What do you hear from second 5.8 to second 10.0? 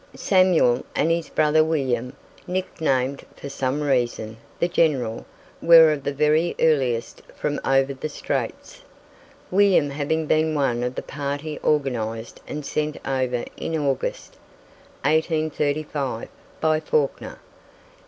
of the very earliest from "over the straits," William